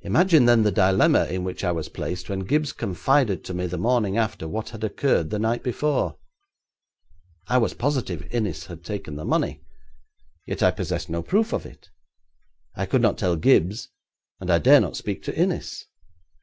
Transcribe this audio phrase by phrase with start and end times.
[0.00, 3.76] Imagine then the dilemma in which I was placed when Gibbes confided to me the
[3.76, 6.16] morning after what had occurred the night before.
[7.46, 9.60] I was positive Innis had taken the money,
[10.46, 11.90] yet I possessed no proof of it.
[12.74, 13.90] I could not tell Gibbes,
[14.40, 15.88] and I dare not speak to Innis.